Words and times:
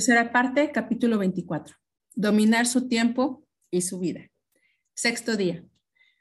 Tercera 0.00 0.32
parte, 0.32 0.72
capítulo 0.72 1.18
24. 1.18 1.76
Dominar 2.14 2.64
su 2.64 2.88
tiempo 2.88 3.46
y 3.70 3.82
su 3.82 3.98
vida. 3.98 4.30
Sexto 4.94 5.36
día. 5.36 5.62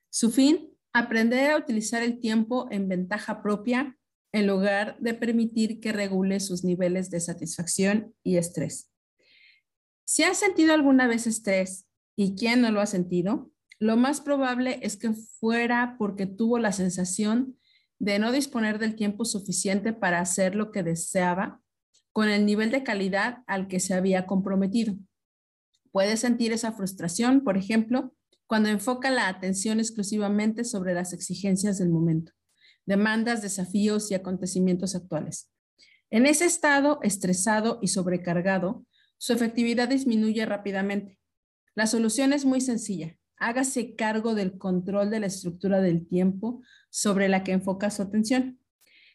Su 0.10 0.32
fin, 0.32 0.78
aprender 0.92 1.50
a 1.52 1.55
utilizar 1.55 2.04
el 2.04 2.20
tiempo 2.20 2.68
en 2.71 2.89
ventaja 2.89 3.42
propia 3.42 3.98
en 4.34 4.48
lugar 4.48 4.98
de 5.00 5.14
permitir 5.14 5.80
que 5.80 5.94
regule 5.94 6.42
sus 6.42 6.66
niveles 6.66 7.10
de 7.10 7.21
satisfacción 7.21 8.14
y 8.21 8.36
estrés. 8.36 8.92
Si 10.04 10.23
has 10.23 10.38
sentido 10.38 10.73
alguna 10.73 11.07
vez 11.07 11.25
estrés 11.25 11.88
y 12.18 12.36
quién 12.36 12.59
no 12.59 12.71
lo 12.71 12.82
ha 12.82 12.86
sentido, 12.86 13.50
lo 13.80 13.96
más 13.96 14.20
probable 14.20 14.82
es 14.82 14.98
que 14.98 15.14
fuera 15.14 15.96
porque 15.98 16.25
tuvo 16.25 16.59
la 16.59 16.73
sensación 16.73 17.57
de 17.98 18.20
no 18.20 18.34
disponer 18.34 18.77
del 18.77 18.98
tiempo 18.98 19.23
suficiente 19.23 19.93
para 19.93 20.20
hacer 20.20 20.54
lo 20.54 20.73
que 20.73 20.84
deseaba 20.84 21.62
con 22.20 22.28
el 22.28 22.46
nivel 22.46 22.70
de 22.70 22.84
calidad 22.84 23.44
al 23.48 23.70
que 23.70 23.80
se 23.80 23.94
había 23.94 24.26
comprometido. 24.26 24.94
Puede 25.94 26.18
sentir 26.18 26.52
esa 26.52 26.73
frustración, 26.73 27.46
por 27.46 27.55
ejemplo, 27.55 28.14
cuando 28.46 28.68
enfoca 28.68 29.10
la 29.10 29.30
atención 29.30 29.80
exclusivamente 29.80 30.66
sobre 30.66 30.94
las 30.94 31.13
exigencias 31.13 31.77
del 31.77 31.88
momento, 31.88 32.34
demandas, 32.86 33.41
desafíos 33.41 34.12
y 34.12 34.16
acontecimientos 34.16 34.96
actuales. 34.96 35.50
En 36.10 36.26
ese 36.26 36.44
estado 36.44 37.00
estresado 37.04 37.80
y 37.82 37.88
sobrecargado, 37.88 38.86
su 39.18 39.32
efectividad 39.32 39.88
disminuye 39.88 40.46
rápidamente. 40.46 41.18
La 41.74 41.88
solución 41.88 42.34
es 42.34 42.44
muy 42.44 42.60
sencilla. 42.60 43.16
Hágase 43.38 43.96
cargo 43.96 44.36
del 44.36 44.58
control 44.58 45.10
de 45.10 45.22
la 45.22 45.27
estructura 45.27 45.80
del 45.80 46.05
tiempo 46.05 46.62
sobre 46.90 47.30
la 47.30 47.46
que 47.46 47.54
enfoca 47.54 47.90
su 47.90 48.02
atención. 48.02 48.60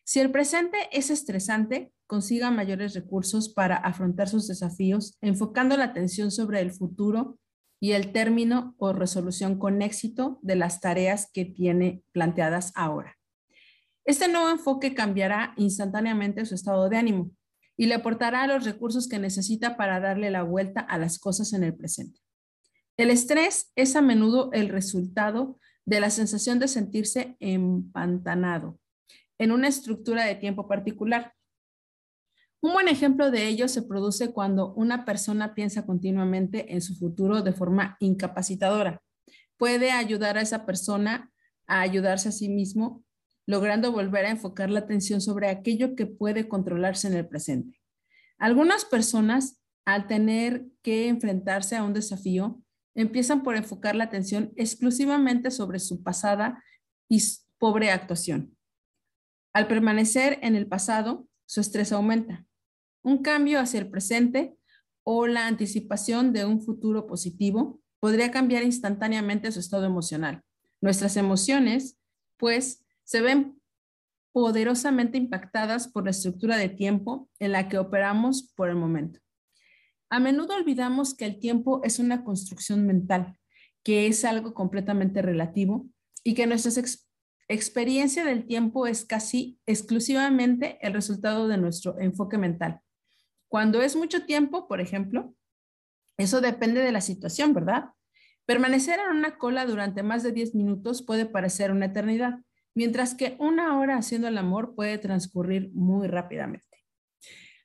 Si 0.05 0.21
el 0.21 0.31
presente 0.31 0.79
es 0.91 1.11
estresante, 1.11 1.93
consiga 2.07 2.51
mayores 2.51 2.95
recursos 2.95 3.49
para 3.49 3.77
afrontar 3.77 4.29
sus 4.29 4.47
desafíos, 4.49 5.17
enfocando 5.21 5.77
la 5.77 5.85
atención 5.85 6.31
sobre 6.31 6.61
el 6.61 6.71
futuro 6.73 7.39
y 7.81 7.93
el 7.93 8.13
término 8.13 8.75
o 8.79 8.93
resolución 8.93 9.59
con 9.59 9.83
éxito 9.83 10.39
de 10.43 10.57
las 10.57 10.81
tareas 10.81 11.31
que 11.33 11.45
tiene 11.45 12.03
planteadas 12.13 12.73
ahora. 12.75 13.17
Este 14.05 14.29
nuevo 14.29 14.51
enfoque 14.51 14.95
cambiará 14.95 15.55
instantáneamente 15.57 16.45
su 16.45 16.55
estado 16.55 16.89
de 16.89 16.97
ánimo 16.97 17.31
y 17.77 17.87
le 17.87 17.95
aportará 17.95 18.47
los 18.47 18.65
recursos 18.65 19.09
que 19.09 19.19
necesita 19.19 19.77
para 19.77 20.01
darle 20.01 20.31
la 20.31 20.43
vuelta 20.43 20.81
a 20.81 20.99
las 20.99 21.19
cosas 21.19 21.53
en 21.53 21.65
el 21.65 21.75
presente. 21.75 22.21
El 22.97 23.11
estrés 23.11 23.73
es 23.75 23.97
a 23.97 24.03
menudo 24.03 24.51
el 24.53 24.69
resultado 24.69 25.59
de 25.85 26.01
la 26.01 26.11
sensación 26.11 26.59
de 26.59 26.69
sentirse 26.69 27.37
empantanado 27.41 28.79
en 29.39 29.53
una 29.53 29.69
estructura 29.69 30.25
de 30.25 30.37
tiempo 30.37 30.69
particular 30.69 31.35
un 32.65 32.73
buen 32.73 32.89
ejemplo 32.89 33.31
de 33.31 33.47
ello 33.47 33.69
se 33.69 33.83
produce 33.83 34.33
cuando 34.33 34.73
una 34.73 35.05
persona 35.05 35.55
piensa 35.55 35.85
continuamente 35.85 36.73
en 36.73 36.81
su 36.81 36.95
futuro 36.97 37.43
de 37.43 37.53
forma 37.53 37.99
incapacitadora. 38.01 39.03
Puede 39.59 39.91
ayudar 39.91 40.39
a 40.39 40.41
esa 40.41 40.65
persona 40.65 41.31
a 41.67 41.83
ayudarse 41.83 42.31
a 42.31 42.33
sí 42.33 42.49
mismo, 42.49 43.05
logrando 43.45 43.93
volver 43.93 44.25
a 44.25 44.31
enfocar 44.31 44.71
la 44.71 44.79
atención 44.79 45.21
sobre 45.21 45.51
aquello 45.51 45.95
que 45.95 46.07
puede 46.07 46.49
controlarse 46.49 47.07
en 47.07 47.13
el 47.13 47.29
presente. 47.29 47.83
Algunas 48.39 48.87
personas, 48.87 49.61
al 49.85 50.07
tener 50.07 50.65
que 50.81 51.09
enfrentarse 51.09 51.77
a 51.77 51.85
un 51.85 51.93
desafío, 51.93 52.63
empiezan 52.95 53.43
por 53.43 53.57
enfocar 53.57 53.95
la 53.95 54.05
atención 54.05 54.55
exclusivamente 54.57 55.51
sobre 55.51 55.81
su 55.81 56.03
pasada 56.03 56.65
y 57.11 57.23
pobre 57.59 57.91
actuación. 57.91 58.57
Al 59.53 59.69
permanecer 59.69 60.39
en 60.41 60.57
el 60.57 60.67
pasado, 60.67 61.29
su 61.45 61.61
estrés 61.61 61.93
aumenta 61.93 62.47
un 63.05 63.19
cambio 63.19 63.61
hacia 63.61 63.81
el 63.81 63.91
presente 63.91 64.57
o 65.05 65.27
la 65.27 65.47
anticipación 65.47 66.33
de 66.33 66.45
un 66.45 66.61
futuro 66.61 67.07
positivo 67.07 67.81
podría 68.01 68.31
cambiar 68.31 68.65
instantáneamente 68.65 69.53
su 69.53 69.61
estado 69.61 69.85
emocional. 69.85 70.43
Nuestras 70.81 71.17
emociones, 71.17 71.99
pues, 72.39 72.85
se 73.05 73.21
ven 73.21 73.61
poderosamente 74.33 75.19
impactadas 75.19 75.87
por 75.87 76.05
la 76.05 76.11
estructura 76.11 76.57
de 76.57 76.69
tiempo 76.69 77.31
en 77.39 77.53
la 77.53 77.69
que 77.69 77.79
operamos 77.79 78.53
por 78.57 78.69
el 78.69 78.77
momento. 78.77 79.21
A 80.11 80.19
menudo 80.19 80.55
olvidamos 80.55 81.15
que 81.15 81.27
el 81.27 81.39
tiempo 81.39 81.83
es 81.85 81.99
una 81.99 82.25
construcción 82.25 82.87
mental, 82.87 83.39
que 83.85 84.07
es 84.07 84.25
algo 84.25 84.55
completamente 84.55 85.23
relativo 85.23 85.87
y 86.25 86.35
que 86.35 86.47
nuestra 86.47 86.83
experiencia 87.49 88.25
del 88.25 88.47
tiempo 88.47 88.87
es 88.87 89.05
casi 89.05 89.59
exclusivamente 89.67 90.79
el 90.81 90.95
resultado 90.95 91.49
de 91.49 91.59
nuestro 91.59 92.01
enfoque 92.01 92.39
mental. 92.39 92.81
Cuando 93.55 93.83
es 93.83 93.95
mucho 93.95 94.27
tiempo, 94.27 94.67
por 94.67 94.81
ejemplo, 94.81 95.33
eso 96.19 96.41
depende 96.41 96.81
de 96.81 96.91
la 96.91 97.01
situación, 97.01 97.55
¿verdad? 97.55 97.91
Permanecer 98.47 98.99
en 98.99 99.17
una 99.17 99.39
cola 99.39 99.65
durante 99.65 100.03
más 100.03 100.25
de 100.25 100.33
10 100.33 100.57
minutos 100.57 101.03
puede 101.03 101.25
parecer 101.25 101.71
una 101.71 101.87
eternidad, 101.87 102.41
mientras 102.75 103.15
que 103.15 103.37
una 103.39 103.79
hora 103.79 103.97
haciendo 103.97 104.27
el 104.27 104.39
amor 104.39 104.75
puede 104.75 104.99
transcurrir 104.99 105.71
muy 105.73 106.09
rápidamente. 106.09 106.85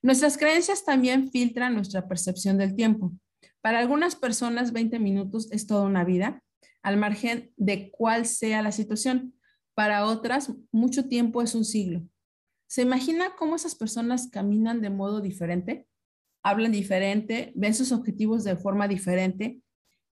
Nuestras 0.04 0.38
creencias 0.38 0.86
también 0.86 1.32
filtran 1.32 1.74
nuestra 1.74 2.08
percepción 2.08 2.60
del 2.60 2.76
tiempo. 2.76 3.12
Para 3.60 3.80
algunas 3.80 4.16
personas, 4.16 4.74
20 4.74 5.00
minutos 5.00 5.52
es 5.52 5.66
toda 5.66 5.82
una 5.88 6.04
vida, 6.04 6.44
al 6.84 6.98
margen 6.98 7.52
de 7.58 7.90
cuál 7.90 8.28
sea 8.28 8.62
la 8.62 8.72
situación. 8.72 9.34
Para 9.74 10.06
otras, 10.06 10.54
mucho 10.72 11.08
tiempo 11.08 11.42
es 11.42 11.56
un 11.56 11.66
siglo. 11.66 12.04
¿Se 12.70 12.84
imagina 12.84 13.36
cómo 13.36 13.56
esas 13.56 13.74
personas 13.74 14.30
caminan 14.32 14.80
de 14.80 14.92
modo 14.92 15.22
diferente? 15.22 15.88
Hablan 16.44 16.72
diferente, 16.72 17.52
ven 17.56 17.74
sus 17.74 17.92
objetivos 17.92 18.44
de 18.44 18.56
forma 18.56 18.88
diferente 18.88 19.60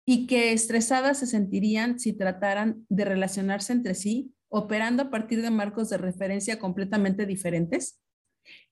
y 0.05 0.27
qué 0.27 0.51
estresadas 0.51 1.19
se 1.19 1.27
sentirían 1.27 1.97
si 1.97 2.11
trataran 2.11 2.85
de 2.89 3.05
relacionarse 3.05 3.71
entre 3.71 3.95
sí, 3.95 4.33
operando 4.49 5.03
a 5.03 5.09
partir 5.09 5.41
de 5.41 5.49
marcos 5.49 5.89
de 5.89 5.97
referencia 5.97 6.59
completamente 6.59 7.25
diferentes. 7.25 8.01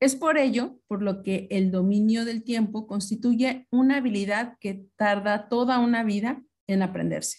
Es 0.02 0.14
por 0.14 0.38
ello 0.38 0.82
por 0.88 1.02
lo 1.02 1.24
que 1.24 1.48
el 1.50 1.72
dominio 1.72 2.26
del 2.26 2.44
tiempo 2.44 2.86
constituye 2.86 3.66
una 3.72 3.98
habilidad 3.98 4.58
que 4.60 4.88
tarda 4.98 5.48
toda 5.48 5.80
una 5.80 6.04
vida 6.04 6.44
en 6.68 6.82
aprenderse. 6.82 7.38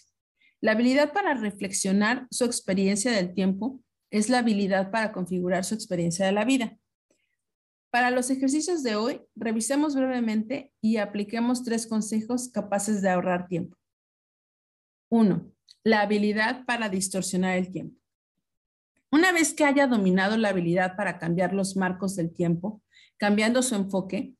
La 0.59 0.71
habilidad 0.71 1.13
para 1.13 1.35
reflexionar 1.35 2.25
su 2.31 2.45
experiencia 2.45 3.11
del 3.11 3.35
tiempo 3.35 3.79
es 4.11 4.29
la 4.29 4.39
habilidad 4.39 4.91
para 4.91 5.11
configurar 5.13 5.63
su 5.63 5.73
experiencia 5.73 6.25
de 6.25 6.33
la 6.33 6.45
vida. 6.45 6.77
Para 7.89 8.11
los 8.11 8.29
ejercicios 8.29 8.83
de 8.83 8.95
hoy, 8.95 9.21
revisemos 9.35 9.95
brevemente 9.95 10.71
y 10.81 10.97
apliquemos 10.97 11.63
tres 11.63 11.87
consejos 11.87 12.49
capaces 12.49 13.01
de 13.01 13.09
ahorrar 13.09 13.47
tiempo. 13.47 13.77
Uno, 15.09 15.51
la 15.83 16.01
habilidad 16.01 16.65
para 16.65 16.89
distorsionar 16.89 17.57
el 17.57 17.71
tiempo. 17.71 17.97
Una 19.11 19.33
vez 19.33 19.53
que 19.53 19.65
haya 19.65 19.87
dominado 19.87 20.37
la 20.37 20.49
habilidad 20.49 20.95
para 20.95 21.17
cambiar 21.17 21.53
los 21.53 21.75
marcos 21.75 22.15
del 22.15 22.33
tiempo, 22.33 22.81
cambiando 23.17 23.61
su 23.61 23.75
enfoque, 23.75 24.35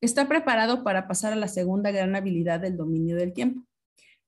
está 0.00 0.28
preparado 0.28 0.84
para 0.84 1.08
pasar 1.08 1.32
a 1.32 1.36
la 1.36 1.48
segunda 1.48 1.90
gran 1.90 2.14
habilidad 2.14 2.60
del 2.60 2.76
dominio 2.76 3.16
del 3.16 3.32
tiempo. 3.32 3.66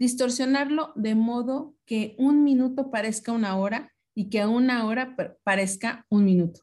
Distorsionarlo 0.00 0.92
de 0.96 1.14
modo 1.14 1.76
que 1.84 2.16
un 2.18 2.42
minuto 2.42 2.90
parezca 2.90 3.30
una 3.30 3.56
hora 3.56 3.93
y 4.14 4.30
que 4.30 4.46
una 4.46 4.86
hora 4.86 5.16
parezca 5.42 6.06
un 6.08 6.24
minuto. 6.24 6.60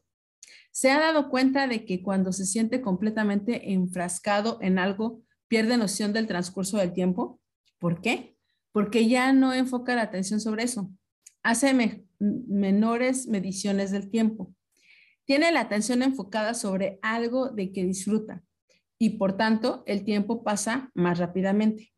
¿Se 0.70 0.90
ha 0.90 0.98
dado 0.98 1.28
cuenta 1.28 1.66
de 1.66 1.84
que 1.84 2.02
cuando 2.02 2.32
se 2.32 2.46
siente 2.46 2.80
completamente 2.80 3.72
enfrascado 3.72 4.58
en 4.62 4.78
algo, 4.78 5.22
pierde 5.48 5.76
noción 5.76 6.12
del 6.12 6.26
transcurso 6.26 6.78
del 6.78 6.92
tiempo? 6.92 7.40
¿Por 7.78 8.00
qué? 8.00 8.36
Porque 8.72 9.06
ya 9.06 9.32
no 9.34 9.52
enfoca 9.52 9.94
la 9.94 10.02
atención 10.02 10.40
sobre 10.40 10.64
eso. 10.64 10.90
Hace 11.42 12.06
menores 12.18 13.28
mediciones 13.28 13.90
del 13.90 14.10
tiempo. 14.10 14.54
Tiene 15.26 15.52
la 15.52 15.60
atención 15.60 16.02
enfocada 16.02 16.54
sobre 16.54 16.98
algo 17.02 17.50
de 17.50 17.70
que 17.72 17.84
disfruta 17.84 18.42
y 18.98 19.10
por 19.18 19.36
tanto 19.36 19.82
el 19.86 20.04
tiempo 20.04 20.42
pasa 20.42 20.90
más 20.94 21.18
rápidamente. 21.18 21.92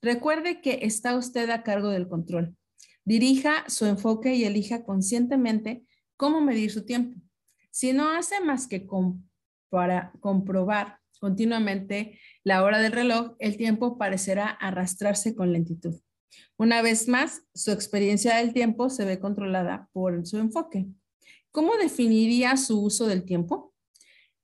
Recuerde 0.00 0.60
que 0.60 0.80
está 0.82 1.16
usted 1.16 1.48
a 1.50 1.62
cargo 1.62 1.88
del 1.88 2.08
control. 2.08 2.56
Dirija 3.04 3.68
su 3.68 3.86
enfoque 3.86 4.34
y 4.34 4.44
elija 4.44 4.84
conscientemente 4.84 5.84
cómo 6.16 6.40
medir 6.40 6.70
su 6.70 6.84
tiempo. 6.84 7.20
Si 7.70 7.92
no 7.92 8.10
hace 8.10 8.40
más 8.40 8.68
que 8.68 8.86
para 9.70 10.12
comprobar 10.20 10.98
continuamente 11.18 12.18
la 12.44 12.62
hora 12.62 12.78
del 12.78 12.92
reloj, 12.92 13.36
el 13.38 13.56
tiempo 13.56 13.96
parecerá 13.96 14.48
arrastrarse 14.48 15.34
con 15.34 15.52
lentitud. 15.52 16.00
Una 16.56 16.82
vez 16.82 17.08
más, 17.08 17.42
su 17.54 17.72
experiencia 17.72 18.36
del 18.36 18.52
tiempo 18.52 18.90
se 18.90 19.04
ve 19.04 19.18
controlada 19.18 19.88
por 19.92 20.26
su 20.26 20.38
enfoque. 20.38 20.86
¿Cómo 21.50 21.76
definiría 21.76 22.56
su 22.56 22.82
uso 22.82 23.06
del 23.06 23.24
tiempo? 23.24 23.74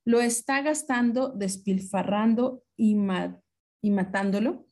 ¿Lo 0.05 0.21
está 0.21 0.63
gastando, 0.63 1.29
despilfarrando 1.29 2.63
y, 2.77 2.97
y 3.83 3.91
matándolo? 3.91 4.67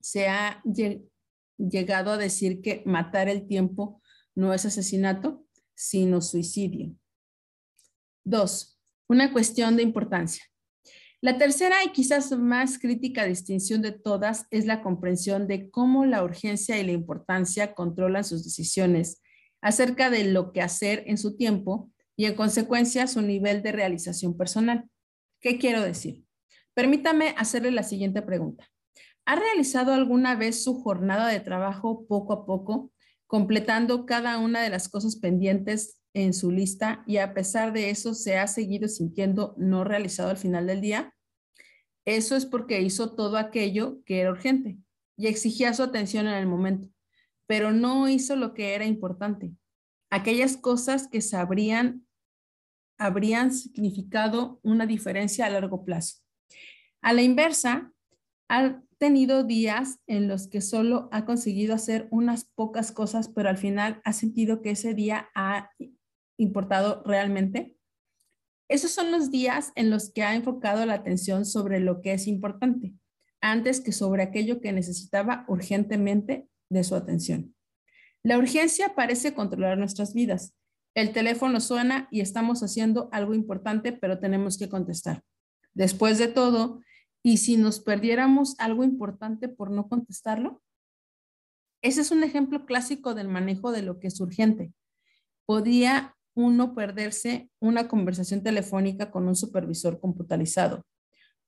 ¿Se 0.00 0.28
ha 0.28 0.62
llegado 1.68 2.12
a 2.12 2.18
decir 2.18 2.62
que 2.62 2.82
matar 2.86 3.28
el 3.28 3.46
tiempo 3.46 4.00
no 4.34 4.54
es 4.54 4.64
asesinato, 4.64 5.44
sino 5.74 6.20
suicidio. 6.20 6.94
Dos, 8.24 8.78
una 9.08 9.32
cuestión 9.32 9.76
de 9.76 9.82
importancia. 9.82 10.44
La 11.22 11.36
tercera 11.36 11.84
y 11.84 11.92
quizás 11.92 12.32
más 12.32 12.78
crítica 12.78 13.26
distinción 13.26 13.82
de 13.82 13.92
todas 13.92 14.46
es 14.50 14.64
la 14.64 14.82
comprensión 14.82 15.46
de 15.46 15.70
cómo 15.70 16.06
la 16.06 16.24
urgencia 16.24 16.78
y 16.78 16.84
la 16.84 16.92
importancia 16.92 17.74
controlan 17.74 18.24
sus 18.24 18.42
decisiones 18.42 19.20
acerca 19.60 20.08
de 20.08 20.24
lo 20.24 20.52
que 20.52 20.62
hacer 20.62 21.04
en 21.06 21.18
su 21.18 21.36
tiempo 21.36 21.90
y 22.16 22.24
en 22.24 22.34
consecuencia 22.34 23.06
su 23.06 23.20
nivel 23.20 23.62
de 23.62 23.72
realización 23.72 24.34
personal. 24.34 24.88
¿Qué 25.40 25.58
quiero 25.58 25.82
decir? 25.82 26.24
Permítame 26.72 27.34
hacerle 27.36 27.70
la 27.70 27.82
siguiente 27.82 28.22
pregunta. 28.22 28.69
¿Ha 29.30 29.36
realizado 29.36 29.92
alguna 29.92 30.34
vez 30.34 30.64
su 30.64 30.82
jornada 30.82 31.28
de 31.28 31.38
trabajo 31.38 32.04
poco 32.08 32.32
a 32.32 32.44
poco, 32.44 32.90
completando 33.28 34.04
cada 34.04 34.38
una 34.38 34.60
de 34.60 34.70
las 34.70 34.88
cosas 34.88 35.14
pendientes 35.14 36.00
en 36.14 36.34
su 36.34 36.50
lista 36.50 37.04
y 37.06 37.18
a 37.18 37.32
pesar 37.32 37.72
de 37.72 37.90
eso 37.90 38.14
se 38.14 38.38
ha 38.38 38.48
seguido 38.48 38.88
sintiendo 38.88 39.54
no 39.56 39.84
realizado 39.84 40.30
al 40.30 40.36
final 40.36 40.66
del 40.66 40.80
día? 40.80 41.14
Eso 42.04 42.34
es 42.34 42.44
porque 42.44 42.82
hizo 42.82 43.14
todo 43.14 43.38
aquello 43.38 44.02
que 44.04 44.18
era 44.18 44.32
urgente 44.32 44.78
y 45.16 45.28
exigía 45.28 45.74
su 45.74 45.84
atención 45.84 46.26
en 46.26 46.34
el 46.34 46.48
momento, 46.48 46.88
pero 47.46 47.70
no 47.70 48.08
hizo 48.08 48.34
lo 48.34 48.52
que 48.52 48.74
era 48.74 48.84
importante. 48.84 49.52
Aquellas 50.10 50.56
cosas 50.56 51.06
que 51.06 51.20
sabrían 51.20 52.04
habrían 52.98 53.52
significado 53.52 54.58
una 54.64 54.86
diferencia 54.86 55.46
a 55.46 55.50
largo 55.50 55.84
plazo. 55.84 56.16
A 57.00 57.12
la 57.12 57.22
inversa, 57.22 57.92
ha 58.48 58.82
tenido 59.00 59.44
días 59.44 59.98
en 60.06 60.28
los 60.28 60.46
que 60.46 60.60
solo 60.60 61.08
ha 61.10 61.24
conseguido 61.24 61.74
hacer 61.74 62.06
unas 62.10 62.44
pocas 62.44 62.92
cosas, 62.92 63.28
pero 63.28 63.48
al 63.48 63.56
final 63.56 64.02
ha 64.04 64.12
sentido 64.12 64.60
que 64.60 64.72
ese 64.72 64.92
día 64.92 65.30
ha 65.34 65.70
importado 66.36 67.02
realmente. 67.06 67.76
Esos 68.68 68.90
son 68.90 69.10
los 69.10 69.30
días 69.30 69.72
en 69.74 69.88
los 69.88 70.12
que 70.12 70.22
ha 70.22 70.34
enfocado 70.34 70.84
la 70.84 70.94
atención 70.94 71.46
sobre 71.46 71.80
lo 71.80 72.02
que 72.02 72.12
es 72.12 72.26
importante, 72.26 72.92
antes 73.40 73.80
que 73.80 73.92
sobre 73.92 74.22
aquello 74.22 74.60
que 74.60 74.72
necesitaba 74.72 75.46
urgentemente 75.48 76.46
de 76.68 76.84
su 76.84 76.94
atención. 76.94 77.54
La 78.22 78.36
urgencia 78.36 78.94
parece 78.94 79.32
controlar 79.32 79.78
nuestras 79.78 80.12
vidas. 80.12 80.54
El 80.94 81.12
teléfono 81.12 81.60
suena 81.60 82.06
y 82.10 82.20
estamos 82.20 82.62
haciendo 82.62 83.08
algo 83.12 83.32
importante, 83.32 83.92
pero 83.92 84.18
tenemos 84.18 84.58
que 84.58 84.68
contestar. 84.68 85.22
Después 85.72 86.18
de 86.18 86.28
todo, 86.28 86.82
¿y 87.22 87.38
si 87.38 87.56
nos 87.56 87.80
perdiéramos 87.80 88.54
algo 88.58 88.84
importante 88.84 89.48
por 89.48 89.70
no 89.70 89.88
contestarlo? 89.88 90.62
Ese 91.82 92.02
es 92.02 92.10
un 92.10 92.22
ejemplo 92.22 92.66
clásico 92.66 93.14
del 93.14 93.28
manejo 93.28 93.72
de 93.72 93.82
lo 93.82 93.98
que 93.98 94.08
es 94.08 94.20
urgente. 94.20 94.72
Podía 95.46 96.16
uno 96.34 96.74
perderse 96.74 97.50
una 97.58 97.88
conversación 97.88 98.42
telefónica 98.42 99.10
con 99.10 99.28
un 99.28 99.36
supervisor 99.36 100.00
computarizado. 100.00 100.84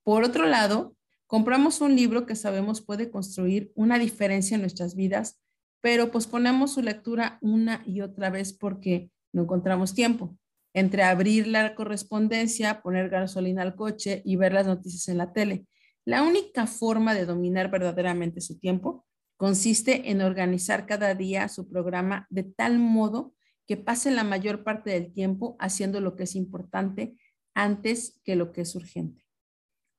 Por 0.03 0.23
otro 0.23 0.45
lado, 0.45 0.95
compramos 1.27 1.81
un 1.81 1.95
libro 1.95 2.25
que 2.25 2.35
sabemos 2.35 2.81
puede 2.81 3.09
construir 3.09 3.71
una 3.75 3.97
diferencia 3.99 4.55
en 4.55 4.61
nuestras 4.61 4.95
vidas, 4.95 5.39
pero 5.81 6.11
posponemos 6.11 6.73
su 6.73 6.81
lectura 6.81 7.37
una 7.41 7.83
y 7.85 8.01
otra 8.01 8.29
vez 8.29 8.53
porque 8.53 9.11
no 9.31 9.43
encontramos 9.43 9.93
tiempo. 9.93 10.37
Entre 10.73 11.03
abrir 11.03 11.47
la 11.47 11.75
correspondencia, 11.75 12.81
poner 12.81 13.09
gasolina 13.09 13.61
al 13.61 13.75
coche 13.75 14.21
y 14.25 14.35
ver 14.35 14.53
las 14.53 14.65
noticias 14.65 15.07
en 15.07 15.19
la 15.19 15.31
tele. 15.33 15.65
La 16.05 16.23
única 16.23 16.67
forma 16.67 17.13
de 17.13 17.25
dominar 17.25 17.69
verdaderamente 17.69 18.41
su 18.41 18.59
tiempo 18.59 19.05
consiste 19.37 20.09
en 20.11 20.21
organizar 20.21 20.85
cada 20.85 21.15
día 21.15 21.47
su 21.49 21.69
programa 21.69 22.27
de 22.29 22.43
tal 22.43 22.79
modo 22.79 23.33
que 23.67 23.77
pase 23.77 24.11
la 24.11 24.23
mayor 24.23 24.63
parte 24.63 24.91
del 24.91 25.13
tiempo 25.13 25.55
haciendo 25.59 26.01
lo 26.01 26.15
que 26.15 26.23
es 26.23 26.35
importante 26.35 27.17
antes 27.53 28.21
que 28.23 28.35
lo 28.35 28.51
que 28.51 28.61
es 28.61 28.75
urgente. 28.75 29.25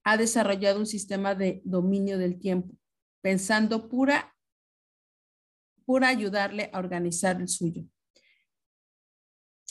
Ha 0.05 0.17
desarrollado 0.17 0.81
un 0.81 0.87
sistema 0.87 1.35
de 1.35 1.63
dominio 1.65 2.19
del 2.19 2.39
tiempo, 2.39 2.75
pensando 3.23 3.89
pura, 3.89 4.35
pura 5.87 6.09
ayudarle 6.09 6.69
a 6.73 6.79
organizar 6.79 7.41
el 7.41 7.49
suyo, 7.49 7.85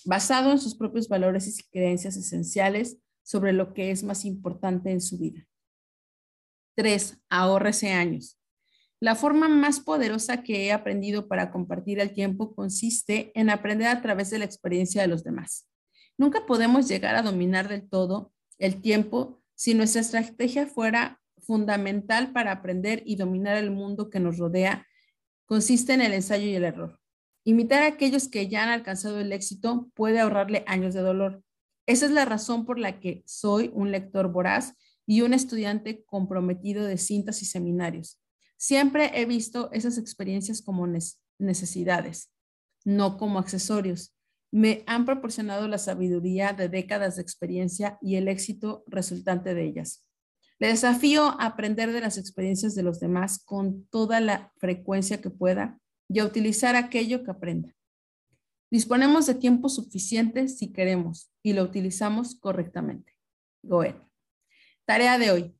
basado 0.06 0.52
en 0.52 0.60
sus 0.60 0.76
propios 0.76 1.08
valores 1.08 1.60
y 1.60 1.64
creencias 1.70 2.16
esenciales 2.18 2.98
sobre 3.24 3.54
lo 3.54 3.74
que 3.74 3.92
es 3.92 4.04
más 4.04 4.26
importante 4.26 4.92
en 4.92 5.02
su 5.02 5.18
vida. 5.18 5.48
Tres, 6.76 7.18
ahórrese 7.30 7.92
años. 7.92 8.40
La 9.00 9.16
forma 9.16 9.50
más 9.50 9.80
poderosa 9.80 10.44
que 10.44 10.66
he 10.66 10.72
aprendido 10.72 11.28
para 11.28 11.52
compartir 11.52 12.00
el 12.00 12.14
tiempo 12.14 12.56
consiste 12.56 13.32
en 13.36 13.50
aprender 13.50 13.88
a 13.88 14.02
través 14.02 14.30
de 14.30 14.40
la 14.40 14.46
experiencia 14.46 15.02
de 15.02 15.08
los 15.08 15.24
demás. 15.24 15.68
Nunca 16.18 16.46
podemos 16.46 16.88
llegar 16.88 17.16
a 17.16 17.22
dominar 17.22 17.68
del 17.68 17.90
todo 17.90 18.32
el 18.60 18.82
tiempo 18.82 19.42
si 19.56 19.74
nuestra 19.74 20.00
estrategia 20.00 20.68
fuera 20.68 21.22
fundamental 21.38 22.32
para 22.32 22.52
aprender 22.52 23.04
y 23.06 23.18
dominar 23.18 23.58
el 23.58 23.72
mundo 23.72 24.10
que 24.10 24.20
nos 24.20 24.38
rodea. 24.38 24.88
Consiste 25.46 25.94
en 25.94 26.02
el 26.02 26.14
ensayo 26.14 26.46
y 26.46 26.56
el 26.56 26.64
error. 26.64 27.03
Imitar 27.46 27.84
a 27.84 27.88
aquellos 27.88 28.30
que 28.30 28.48
ya 28.48 28.64
han 28.64 28.70
alcanzado 28.70 29.20
el 29.20 29.34
éxito 29.34 29.90
puede 29.96 30.20
ahorrarle 30.20 30.64
años 30.66 30.94
de 30.94 31.02
dolor. 31.02 31.44
Esa 31.86 32.06
es 32.06 32.12
la 32.12 32.24
razón 32.24 32.66
por 32.66 32.80
la 32.80 33.02
que 33.02 33.24
soy 33.26 33.70
un 33.74 33.92
lector 33.92 34.32
voraz 34.32 34.76
y 35.06 35.22
un 35.22 35.34
estudiante 35.34 36.06
comprometido 36.06 36.86
de 36.86 36.98
cintas 36.98 37.42
y 37.42 37.46
seminarios. 37.46 38.22
Siempre 38.58 39.20
he 39.20 39.26
visto 39.26 39.70
esas 39.74 39.98
experiencias 39.98 40.62
como 40.62 40.88
necesidades, 41.38 42.32
no 42.86 43.18
como 43.18 43.40
accesorios. 43.40 44.16
Me 44.50 44.84
han 44.88 45.04
proporcionado 45.04 45.68
la 45.68 45.78
sabiduría 45.78 46.54
de 46.54 46.70
décadas 46.70 47.18
de 47.18 47.24
experiencia 47.24 47.98
y 48.02 48.16
el 48.16 48.30
éxito 48.30 48.86
resultante 48.88 49.54
de 49.54 49.66
ellas. 49.66 50.06
Le 50.60 50.68
desafío 50.68 51.36
a 51.42 51.48
aprender 51.48 51.92
de 51.92 52.00
las 52.00 52.18
experiencias 52.18 52.74
de 52.74 52.84
los 52.84 53.02
demás 53.02 53.44
con 53.44 53.86
toda 53.88 54.22
la 54.22 54.54
frecuencia 54.56 55.20
que 55.20 55.30
pueda 55.30 55.82
y 56.14 56.20
a 56.20 56.26
utilizar 56.26 56.76
aquello 56.76 57.24
que 57.24 57.32
aprenda. 57.32 57.74
Disponemos 58.70 59.26
de 59.26 59.34
tiempo 59.34 59.68
suficiente 59.68 60.48
si 60.48 60.72
queremos 60.72 61.32
y 61.42 61.54
lo 61.54 61.64
utilizamos 61.64 62.36
correctamente. 62.36 63.14
Goethe. 63.64 64.00
Tarea 64.86 65.18
de 65.18 65.32
hoy. 65.32 65.56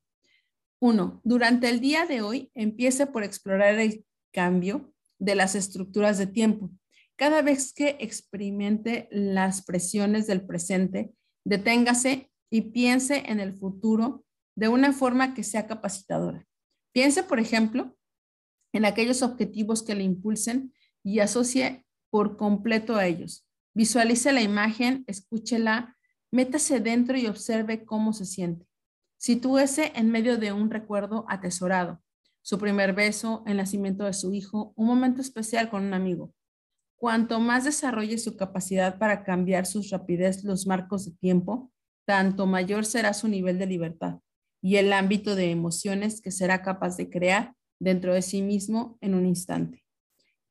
Uno, 0.80 1.20
durante 1.24 1.68
el 1.68 1.80
día 1.80 2.06
de 2.06 2.22
hoy 2.22 2.52
empiece 2.54 3.06
por 3.06 3.24
explorar 3.24 3.80
el 3.80 4.04
cambio 4.32 4.92
de 5.18 5.34
las 5.34 5.56
estructuras 5.56 6.18
de 6.18 6.28
tiempo. 6.28 6.70
Cada 7.16 7.42
vez 7.42 7.72
que 7.72 7.96
experimente 8.00 9.08
las 9.10 9.64
presiones 9.64 10.26
del 10.28 10.46
presente, 10.46 11.12
deténgase 11.44 12.30
y 12.50 12.60
piense 12.62 13.24
en 13.26 13.40
el 13.40 13.54
futuro 13.54 14.24
de 14.56 14.68
una 14.68 14.92
forma 14.92 15.34
que 15.34 15.42
sea 15.42 15.66
capacitadora. 15.66 16.46
Piense, 16.92 17.24
por 17.24 17.40
ejemplo, 17.40 17.96
en 18.74 18.84
aquellos 18.84 19.22
objetivos 19.22 19.82
que 19.82 19.94
le 19.94 20.02
impulsen 20.02 20.74
y 21.02 21.20
asocie 21.20 21.86
por 22.10 22.36
completo 22.36 22.96
a 22.96 23.06
ellos. 23.06 23.46
Visualice 23.72 24.32
la 24.32 24.42
imagen, 24.42 25.04
escúchela, 25.06 25.96
métase 26.30 26.80
dentro 26.80 27.16
y 27.16 27.26
observe 27.26 27.84
cómo 27.84 28.12
se 28.12 28.26
siente. 28.26 28.66
Sitúese 29.16 29.92
en 29.94 30.10
medio 30.10 30.38
de 30.38 30.52
un 30.52 30.70
recuerdo 30.70 31.24
atesorado, 31.28 32.02
su 32.42 32.58
primer 32.58 32.92
beso, 32.92 33.42
el 33.46 33.56
nacimiento 33.56 34.04
de 34.04 34.12
su 34.12 34.34
hijo, 34.34 34.74
un 34.76 34.86
momento 34.86 35.20
especial 35.20 35.70
con 35.70 35.84
un 35.84 35.94
amigo. 35.94 36.34
Cuanto 36.96 37.38
más 37.40 37.64
desarrolle 37.64 38.18
su 38.18 38.36
capacidad 38.36 38.98
para 38.98 39.24
cambiar 39.24 39.66
sus 39.66 39.90
rapidez 39.90 40.44
los 40.44 40.66
marcos 40.66 41.04
de 41.04 41.12
tiempo, 41.12 41.72
tanto 42.04 42.46
mayor 42.46 42.84
será 42.84 43.14
su 43.14 43.28
nivel 43.28 43.58
de 43.58 43.66
libertad 43.66 44.18
y 44.60 44.76
el 44.76 44.92
ámbito 44.92 45.36
de 45.36 45.50
emociones 45.50 46.20
que 46.20 46.30
será 46.30 46.62
capaz 46.62 46.96
de 46.96 47.08
crear 47.08 47.54
dentro 47.78 48.14
de 48.14 48.22
sí 48.22 48.42
mismo 48.42 48.98
en 49.00 49.14
un 49.14 49.26
instante. 49.26 49.84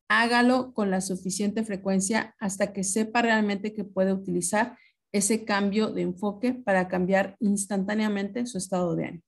Hágalo 0.07 0.73
con 0.73 0.91
la 0.91 1.01
suficiente 1.01 1.63
frecuencia 1.63 2.35
hasta 2.39 2.73
que 2.73 2.83
sepa 2.83 3.21
realmente 3.21 3.73
que 3.73 3.83
puede 3.83 4.13
utilizar 4.13 4.77
ese 5.11 5.45
cambio 5.45 5.91
de 5.91 6.01
enfoque 6.01 6.53
para 6.53 6.87
cambiar 6.87 7.37
instantáneamente 7.39 8.45
su 8.45 8.57
estado 8.57 8.95
de 8.95 9.05
ánimo. 9.05 9.23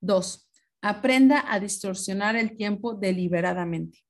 Dos, 0.00 0.48
aprenda 0.82 1.44
a 1.48 1.60
distorsionar 1.60 2.36
el 2.36 2.56
tiempo 2.56 2.94
deliberadamente. 2.94 4.00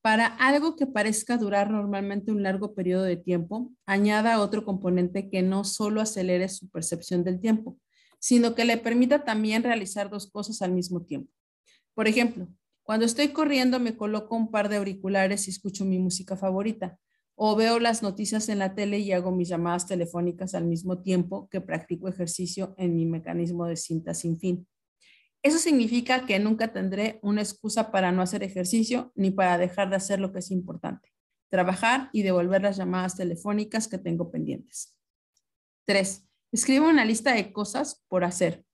Para 0.00 0.26
algo 0.26 0.76
que 0.76 0.86
parezca 0.86 1.36
durar 1.38 1.70
normalmente 1.70 2.30
un 2.30 2.42
largo 2.42 2.74
periodo 2.74 3.04
de 3.04 3.16
tiempo, 3.16 3.72
añada 3.86 4.40
otro 4.40 4.64
componente 4.64 5.28
que 5.30 5.42
no 5.42 5.64
solo 5.64 6.00
acelere 6.00 6.48
su 6.48 6.68
percepción 6.68 7.24
del 7.24 7.40
tiempo, 7.40 7.78
sino 8.20 8.54
que 8.54 8.64
le 8.64 8.76
permita 8.76 9.24
también 9.24 9.62
realizar 9.62 10.10
dos 10.10 10.30
cosas 10.30 10.62
al 10.62 10.72
mismo 10.72 11.02
tiempo. 11.02 11.32
Por 11.94 12.08
ejemplo, 12.08 12.48
cuando 12.82 13.06
estoy 13.06 13.28
corriendo 13.28 13.80
me 13.80 13.96
coloco 13.96 14.36
un 14.36 14.50
par 14.50 14.68
de 14.68 14.76
auriculares 14.76 15.46
y 15.46 15.50
escucho 15.50 15.84
mi 15.84 15.98
música 15.98 16.36
favorita 16.36 16.98
o 17.36 17.56
veo 17.56 17.78
las 17.80 18.02
noticias 18.02 18.48
en 18.48 18.58
la 18.58 18.74
tele 18.74 18.98
y 18.98 19.12
hago 19.12 19.32
mis 19.32 19.48
llamadas 19.48 19.86
telefónicas 19.86 20.54
al 20.54 20.64
mismo 20.64 21.00
tiempo 21.00 21.48
que 21.48 21.60
practico 21.60 22.08
ejercicio 22.08 22.74
en 22.78 22.94
mi 22.94 23.06
mecanismo 23.06 23.66
de 23.66 23.76
cinta 23.76 24.14
sin 24.14 24.38
fin. 24.38 24.66
Eso 25.42 25.58
significa 25.58 26.26
que 26.26 26.38
nunca 26.38 26.72
tendré 26.72 27.18
una 27.22 27.42
excusa 27.42 27.90
para 27.90 28.12
no 28.12 28.22
hacer 28.22 28.42
ejercicio 28.42 29.12
ni 29.14 29.30
para 29.30 29.58
dejar 29.58 29.90
de 29.90 29.96
hacer 29.96 30.20
lo 30.20 30.32
que 30.32 30.38
es 30.38 30.50
importante, 30.50 31.12
trabajar 31.50 32.08
y 32.12 32.22
devolver 32.22 32.62
las 32.62 32.76
llamadas 32.76 33.16
telefónicas 33.16 33.88
que 33.88 33.98
tengo 33.98 34.30
pendientes. 34.30 34.96
Tres, 35.86 36.26
escribo 36.50 36.88
una 36.88 37.04
lista 37.04 37.34
de 37.34 37.52
cosas 37.52 38.04
por 38.08 38.24
hacer. 38.24 38.64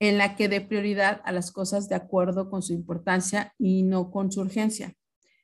En 0.00 0.18
la 0.18 0.36
que 0.36 0.48
dé 0.48 0.60
prioridad 0.60 1.20
a 1.24 1.32
las 1.32 1.50
cosas 1.50 1.88
de 1.88 1.96
acuerdo 1.96 2.50
con 2.50 2.62
su 2.62 2.72
importancia 2.72 3.54
y 3.58 3.82
no 3.82 4.10
con 4.10 4.30
su 4.30 4.40
urgencia. 4.40 4.94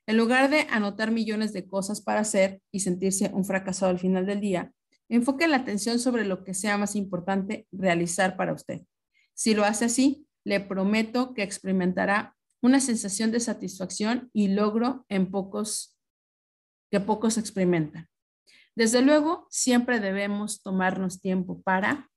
En 0.07 0.17
lugar 0.17 0.51
de 0.51 0.67
anotar 0.71 1.11
millones 1.11 1.53
de 1.53 1.67
cosas 1.67 2.01
para 2.01 2.21
hacer 2.21 2.61
y 2.71 2.81
sentirse 2.81 3.31
un 3.33 3.45
fracasado 3.45 3.91
al 3.91 3.99
final 3.99 4.27
del 4.27 4.41
día, 4.41 4.73
enfoque 5.09 5.49
la 5.49 5.57
atención 5.57 5.99
sobre 5.99 6.25
lo 6.25 6.45
que 6.45 6.55
sea 6.55 6.79
más 6.79 6.95
importante 6.95 7.67
realizar 7.73 8.37
para 8.37 8.53
usted. 8.53 8.83
Si 9.35 9.55
lo 9.55 9.65
hace 9.65 9.87
así, 9.87 10.27
le 10.45 10.61
prometo 10.61 11.35
que 11.35 11.43
experimentará 11.43 12.37
una 12.61 12.81
sensación 12.81 13.31
de 13.31 13.41
satisfacción 13.41 14.31
y 14.33 14.49
logro 14.49 15.05
en 15.09 15.31
pocos 15.31 15.99
que 16.91 17.01
pocos 17.01 17.39
experimentan. 17.39 18.09
Desde 18.77 19.03
luego, 19.03 19.47
siempre 19.51 20.01
debemos 20.01 20.63
tomarnos 20.63 21.21
tiempo 21.21 21.61
para 21.63 22.11